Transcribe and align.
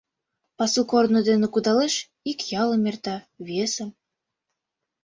Пасу 0.57 0.81
корно 0.91 1.19
дене 1.29 1.47
кудалеш, 1.53 1.95
ик 2.31 2.39
ялым 2.61 2.83
эрта, 2.89 3.15
весым. 3.47 3.89